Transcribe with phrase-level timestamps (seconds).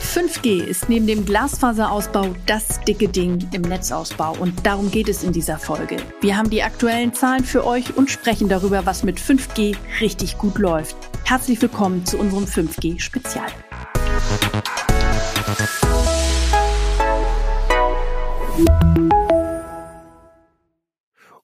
[0.00, 5.32] 5G ist neben dem Glasfaserausbau das dicke Ding im Netzausbau und darum geht es in
[5.32, 5.96] dieser Folge.
[6.20, 10.58] Wir haben die aktuellen Zahlen für euch und sprechen darüber, was mit 5G richtig gut
[10.58, 10.96] läuft.
[11.24, 13.46] Herzlich willkommen zu unserem 5G-Spezial.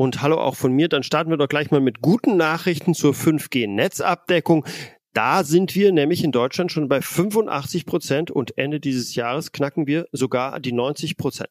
[0.00, 0.88] Und hallo auch von mir.
[0.88, 4.64] Dann starten wir doch gleich mal mit guten Nachrichten zur 5G-Netzabdeckung.
[5.12, 9.86] Da sind wir nämlich in Deutschland schon bei 85 Prozent und Ende dieses Jahres knacken
[9.86, 11.50] wir sogar die 90 Prozent.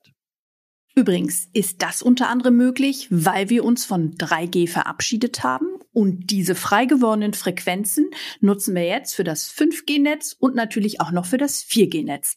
[0.95, 6.55] Übrigens ist das unter anderem möglich, weil wir uns von 3G verabschiedet haben und diese
[6.55, 8.09] frei gewordenen Frequenzen
[8.39, 12.35] nutzen wir jetzt für das 5G-Netz und natürlich auch noch für das 4G-Netz.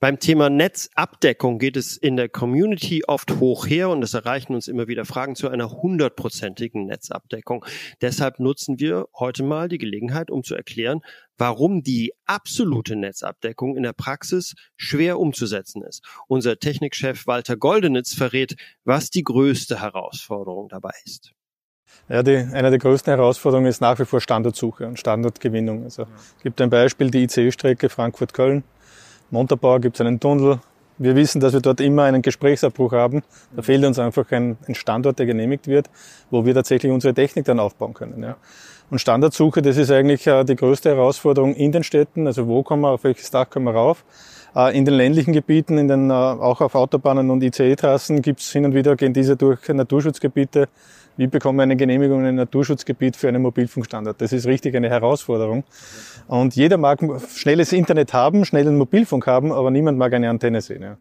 [0.00, 4.68] Beim Thema Netzabdeckung geht es in der Community oft hoch her und es erreichen uns
[4.68, 7.64] immer wieder Fragen zu einer hundertprozentigen Netzabdeckung.
[8.00, 11.00] Deshalb nutzen wir heute mal die Gelegenheit, um zu erklären,
[11.36, 16.04] warum die absolute Netzabdeckung in der Praxis schwer umzusetzen ist.
[16.28, 18.54] Unser Technikchef Walter Goldenitz verrät,
[18.84, 21.32] was die größte Herausforderung dabei ist.
[22.08, 25.82] Ja, die, eine der größten Herausforderungen ist nach wie vor Standardsuche und Standardgewinnung.
[25.82, 28.62] Also es gibt ein Beispiel, die ICE-Strecke Frankfurt-Köln.
[29.30, 30.60] Montabaur gibt es einen Tunnel.
[30.96, 33.22] Wir wissen, dass wir dort immer einen Gesprächsabbruch haben.
[33.54, 35.88] Da fehlt uns einfach ein, ein Standort, der genehmigt wird,
[36.30, 38.22] wo wir tatsächlich unsere Technik dann aufbauen können.
[38.22, 38.36] Ja.
[38.90, 42.26] Und Standardsuche, das ist eigentlich äh, die größte Herausforderung in den Städten.
[42.26, 44.04] Also wo kommen wir, auf welches Dach kommen wir rauf?
[44.56, 48.50] Äh, in den ländlichen Gebieten, in den, äh, auch auf Autobahnen und ICE-Trassen gibt es
[48.50, 50.68] hin und wieder, gehen diese durch Naturschutzgebiete
[51.18, 54.20] wie bekomme ich eine Genehmigung in einem Naturschutzgebiet für einen Mobilfunkstandard?
[54.20, 55.64] Das ist richtig eine Herausforderung.
[56.28, 57.00] Und jeder mag
[57.34, 60.82] schnelles Internet haben, schnellen Mobilfunk haben, aber niemand mag eine Antenne sehen.
[60.82, 60.98] Ja.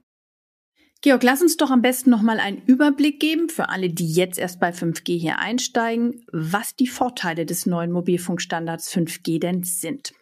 [1.02, 4.60] Georg, lass uns doch am besten nochmal einen Überblick geben für alle, die jetzt erst
[4.60, 10.14] bei 5G hier einsteigen, was die Vorteile des neuen Mobilfunkstandards 5G denn sind.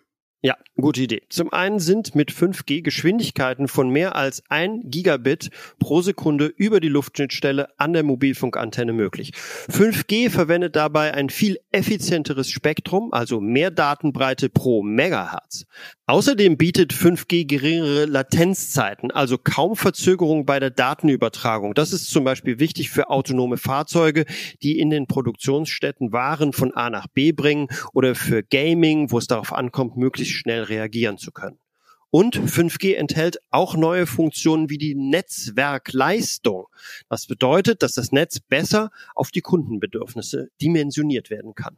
[0.41, 1.21] Ja, gute Idee.
[1.29, 6.89] Zum einen sind mit 5G Geschwindigkeiten von mehr als ein Gigabit pro Sekunde über die
[6.89, 9.31] Luftschnittstelle an der Mobilfunkantenne möglich.
[9.69, 15.65] 5G verwendet dabei ein viel effizienteres Spektrum, also mehr Datenbreite pro Megahertz.
[16.07, 21.73] Außerdem bietet 5G geringere Latenzzeiten, also kaum Verzögerung bei der Datenübertragung.
[21.73, 24.25] Das ist zum Beispiel wichtig für autonome Fahrzeuge,
[24.61, 29.25] die in den Produktionsstätten Waren von A nach B bringen oder für Gaming, wo es
[29.25, 31.59] darauf ankommt, möglichst schnell reagieren zu können.
[32.11, 36.67] Und 5G enthält auch neue Funktionen wie die Netzwerkleistung.
[37.09, 41.77] Das bedeutet, dass das Netz besser auf die Kundenbedürfnisse dimensioniert werden kann.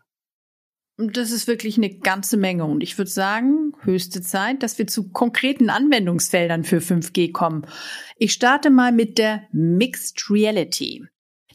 [0.97, 5.09] Das ist wirklich eine ganze Menge und ich würde sagen, höchste Zeit, dass wir zu
[5.09, 7.67] konkreten Anwendungsfeldern für 5G kommen.
[8.15, 11.05] Ich starte mal mit der Mixed Reality.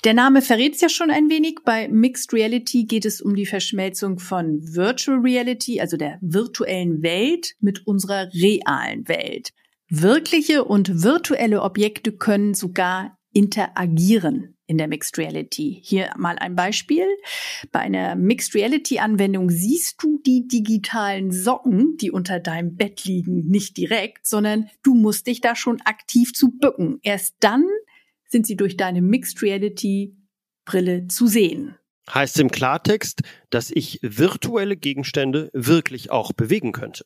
[0.05, 1.61] Der Name verrät es ja schon ein wenig.
[1.65, 7.55] Bei Mixed Reality geht es um die Verschmelzung von Virtual Reality, also der virtuellen Welt,
[7.61, 9.51] mit unserer realen Welt.
[9.89, 15.81] Wirkliche und virtuelle Objekte können sogar interagieren in der Mixed Reality.
[15.85, 17.07] Hier mal ein Beispiel.
[17.71, 23.47] Bei einer Mixed Reality Anwendung siehst du die digitalen Socken, die unter deinem Bett liegen,
[23.47, 26.99] nicht direkt, sondern du musst dich da schon aktiv zu bücken.
[27.03, 27.65] Erst dann
[28.33, 30.17] sind sie durch deine Mixed Reality
[30.65, 31.77] Brille zu sehen.
[32.13, 37.05] Heißt im Klartext, dass ich virtuelle Gegenstände wirklich auch bewegen könnte.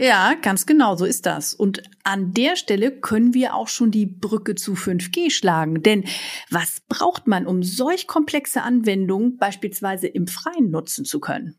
[0.00, 1.54] Ja, ganz genau, so ist das.
[1.54, 5.82] Und an der Stelle können wir auch schon die Brücke zu 5G schlagen.
[5.82, 6.04] Denn
[6.50, 11.58] was braucht man, um solch komplexe Anwendungen beispielsweise im Freien nutzen zu können?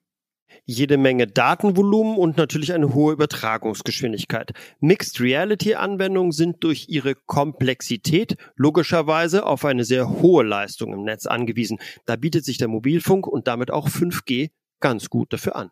[0.69, 4.52] Jede Menge Datenvolumen und natürlich eine hohe Übertragungsgeschwindigkeit.
[4.80, 11.25] Mixed Reality Anwendungen sind durch ihre Komplexität logischerweise auf eine sehr hohe Leistung im Netz
[11.25, 11.79] angewiesen.
[12.06, 15.72] Da bietet sich der Mobilfunk und damit auch 5G ganz gut dafür an.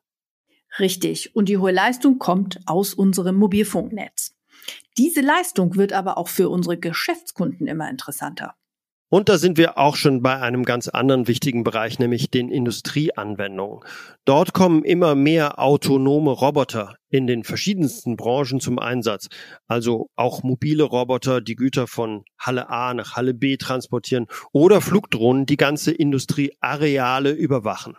[0.79, 1.35] Richtig.
[1.35, 4.35] Und die hohe Leistung kommt aus unserem Mobilfunknetz.
[4.97, 8.55] Diese Leistung wird aber auch für unsere Geschäftskunden immer interessanter.
[9.09, 13.79] Und da sind wir auch schon bei einem ganz anderen wichtigen Bereich, nämlich den Industrieanwendungen.
[14.25, 19.29] Dort kommen immer mehr autonome Roboter in den verschiedensten Branchen zum Einsatz.
[19.65, 25.45] Also auch mobile Roboter, die Güter von Halle A nach Halle B transportieren oder Flugdrohnen,
[25.45, 27.95] die ganze Industrieareale überwachen.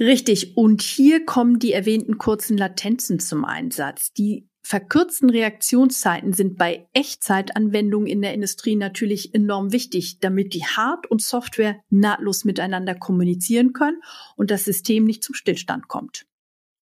[0.00, 0.56] Richtig.
[0.56, 4.14] Und hier kommen die erwähnten kurzen Latenzen zum Einsatz.
[4.14, 11.06] Die verkürzten Reaktionszeiten sind bei Echtzeitanwendungen in der Industrie natürlich enorm wichtig, damit die Hard-
[11.06, 14.00] und Software nahtlos miteinander kommunizieren können
[14.36, 16.26] und das System nicht zum Stillstand kommt.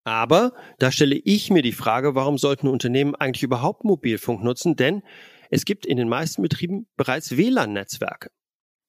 [0.05, 4.75] Aber da stelle ich mir die Frage, warum sollten Unternehmen eigentlich überhaupt Mobilfunk nutzen?
[4.75, 5.03] Denn
[5.51, 8.31] es gibt in den meisten Betrieben bereits WLAN-Netzwerke.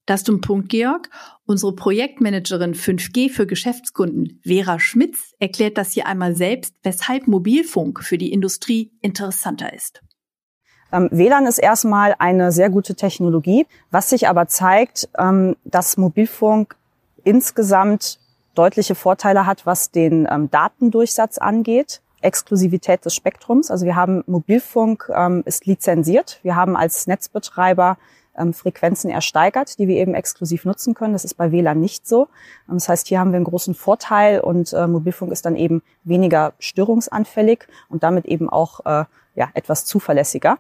[0.10, 1.08] Da hast du Punkt, Georg.
[1.46, 8.18] Unsere Projektmanagerin 5G für Geschäftskunden, Vera Schmitz, erklärt das hier einmal selbst, weshalb Mobilfunk für
[8.18, 10.02] die Industrie interessanter ist.
[10.92, 16.76] Ähm, WLAN ist erstmal eine sehr gute Technologie, was sich aber zeigt, ähm, dass Mobilfunk
[17.24, 18.18] insgesamt
[18.56, 22.02] deutliche Vorteile hat, was den ähm, Datendurchsatz angeht.
[22.22, 23.70] Exklusivität des Spektrums.
[23.70, 25.10] Also wir haben Mobilfunk
[25.46, 26.40] ist lizenziert.
[26.44, 27.98] Wir haben als Netzbetreiber
[28.38, 31.14] ähm, Frequenzen ersteigert, die wir eben exklusiv nutzen können.
[31.14, 32.28] Das ist bei WLAN nicht so.
[32.68, 35.82] Ähm, das heißt, hier haben wir einen großen Vorteil und äh, Mobilfunk ist dann eben
[36.04, 39.06] weniger störungsanfällig und damit eben auch äh,
[39.36, 40.58] ja, etwas zuverlässiger.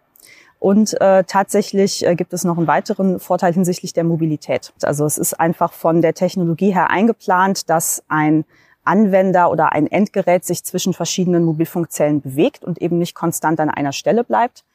[0.59, 4.73] Und äh, tatsächlich äh, gibt es noch einen weiteren Vorteil hinsichtlich der Mobilität.
[4.83, 8.43] Also es ist einfach von der Technologie her eingeplant, dass ein
[8.83, 13.93] Anwender oder ein Endgerät sich zwischen verschiedenen Mobilfunkzellen bewegt und eben nicht konstant an einer
[13.93, 14.65] Stelle bleibt.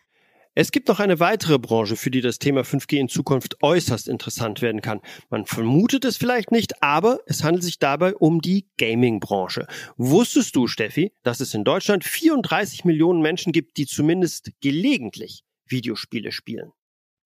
[0.57, 4.63] Es gibt noch eine weitere Branche, für die das Thema 5G in Zukunft äußerst interessant
[4.63, 5.01] werden kann.
[5.29, 9.67] Man vermutet es vielleicht nicht, aber es handelt sich dabei um die Gaming-Branche.
[9.97, 16.31] Wusstest du, Steffi, dass es in Deutschland 34 Millionen Menschen gibt, die zumindest gelegentlich Videospiele
[16.31, 16.71] spielen?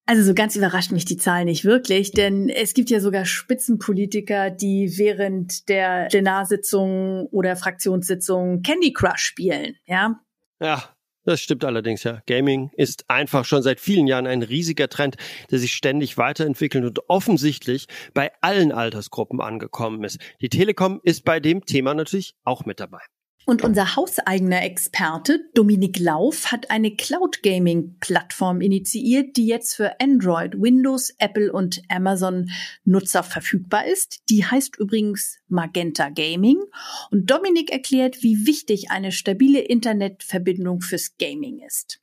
[0.06, 4.48] Also so ganz überrascht mich die Zahl nicht wirklich, denn es gibt ja sogar Spitzenpolitiker,
[4.48, 10.18] die während der Plenarsitzung oder Fraktionssitzung Candy Crush spielen, ja?
[10.62, 10.96] Ja,
[11.28, 12.22] das stimmt allerdings, ja.
[12.26, 15.16] Gaming ist einfach schon seit vielen Jahren ein riesiger Trend,
[15.50, 20.18] der sich ständig weiterentwickelt und offensichtlich bei allen Altersgruppen angekommen ist.
[20.40, 23.00] Die Telekom ist bei dem Thema natürlich auch mit dabei.
[23.48, 29.98] Und unser hauseigener Experte Dominik Lauf hat eine Cloud Gaming Plattform initiiert, die jetzt für
[30.02, 32.50] Android, Windows, Apple und Amazon
[32.84, 34.20] Nutzer verfügbar ist.
[34.28, 36.62] Die heißt übrigens Magenta Gaming.
[37.10, 42.02] Und Dominik erklärt, wie wichtig eine stabile Internetverbindung fürs Gaming ist.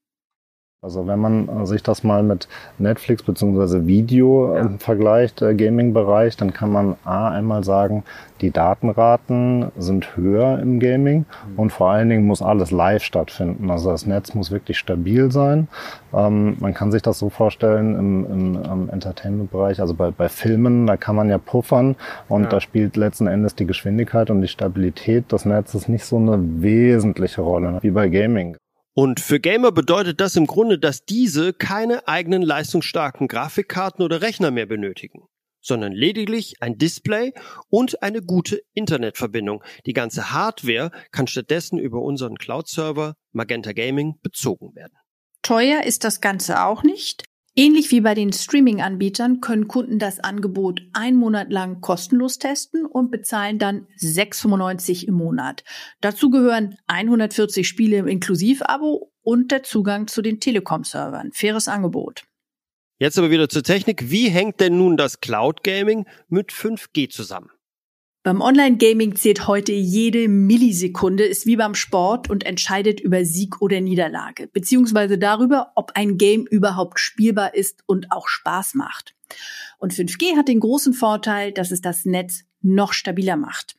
[0.85, 3.87] Also wenn man äh, sich das mal mit Netflix bzw.
[3.87, 4.65] Video ja.
[4.65, 8.03] äh, vergleicht, äh, Gaming-Bereich, dann kann man A einmal sagen,
[8.41, 11.59] die Datenraten sind höher im Gaming mhm.
[11.59, 13.71] und vor allen Dingen muss alles live stattfinden.
[13.71, 15.69] Also das Netz muss wirklich stabil sein.
[16.13, 20.85] Ähm, man kann sich das so vorstellen im, im, im Entertainment-Bereich, also bei, bei Filmen,
[20.85, 21.95] da kann man ja puffern
[22.29, 22.49] und ja.
[22.49, 27.41] da spielt letzten Endes die Geschwindigkeit und die Stabilität des Netzes nicht so eine wesentliche
[27.41, 28.55] Rolle wie bei Gaming.
[28.97, 34.51] Und für Gamer bedeutet das im Grunde, dass diese keine eigenen leistungsstarken Grafikkarten oder Rechner
[34.51, 35.27] mehr benötigen,
[35.61, 37.33] sondern lediglich ein Display
[37.67, 39.61] und eine gute Internetverbindung.
[39.85, 44.93] Die ganze Hardware kann stattdessen über unseren Cloud-Server Magenta Gaming bezogen werden.
[45.41, 47.25] Teuer ist das Ganze auch nicht.
[47.57, 53.11] Ähnlich wie bei den Streaming-Anbietern können Kunden das Angebot einen Monat lang kostenlos testen und
[53.11, 55.63] bezahlen dann 6,95 im Monat.
[56.01, 61.31] Dazu gehören 140 Spiele im Inklusivabo und der Zugang zu den Telekom-Servern.
[61.31, 62.25] Faires Angebot.
[62.99, 64.09] Jetzt aber wieder zur Technik.
[64.11, 67.51] Wie hängt denn nun das Cloud Gaming mit 5G zusammen?
[68.25, 73.81] Beim Online-Gaming zählt heute jede Millisekunde, ist wie beim Sport und entscheidet über Sieg oder
[73.81, 79.13] Niederlage, beziehungsweise darüber, ob ein Game überhaupt spielbar ist und auch Spaß macht.
[79.77, 83.75] Und 5G hat den großen Vorteil, dass es das Netz noch stabiler macht.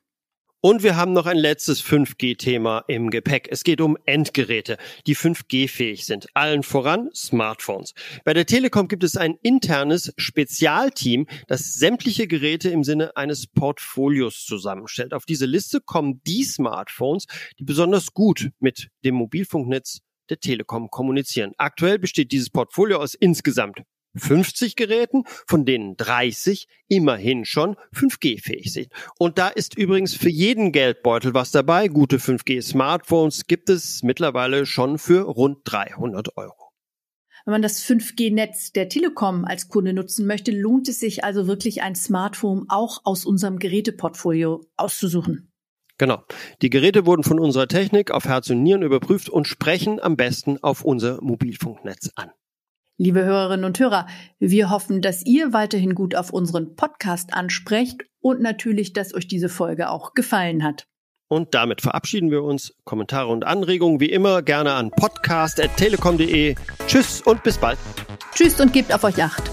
[0.67, 3.47] Und wir haben noch ein letztes 5G-Thema im Gepäck.
[3.53, 6.27] Es geht um Endgeräte, die 5G-fähig sind.
[6.35, 7.95] Allen voran Smartphones.
[8.25, 14.45] Bei der Telekom gibt es ein internes Spezialteam, das sämtliche Geräte im Sinne eines Portfolios
[14.45, 15.15] zusammenstellt.
[15.15, 17.27] Auf diese Liste kommen die Smartphones,
[17.61, 21.53] die besonders gut mit dem Mobilfunknetz der Telekom kommunizieren.
[21.59, 23.83] Aktuell besteht dieses Portfolio aus insgesamt
[24.19, 28.89] 50 Geräten, von denen 30 immerhin schon 5G-fähig sind.
[29.19, 31.89] Und da ist übrigens für jeden Geldbeutel was dabei.
[31.89, 36.67] Gute 5G-Smartphones gibt es mittlerweile schon für rund 300 Euro.
[37.45, 41.81] Wenn man das 5G-Netz der Telekom als Kunde nutzen möchte, lohnt es sich also wirklich
[41.81, 45.53] ein Smartphone auch aus unserem Geräteportfolio auszusuchen.
[45.99, 46.25] Genau.
[46.61, 50.59] Die Geräte wurden von unserer Technik auf Herz und Nieren überprüft und sprechen am besten
[50.63, 52.31] auf unser Mobilfunknetz an.
[52.99, 54.07] Liebe Hörerinnen und Hörer,
[54.39, 59.51] wir hoffen, dass ihr weiterhin gut auf unseren Podcast ansprecht und natürlich, dass euch diese
[59.51, 60.87] Folge auch gefallen hat.
[61.29, 62.75] Und damit verabschieden wir uns.
[62.85, 66.55] Kommentare und Anregungen wie immer gerne an podcast.telekom.de.
[66.87, 67.79] Tschüss und bis bald.
[68.35, 69.51] Tschüss und gebt auf euch Acht.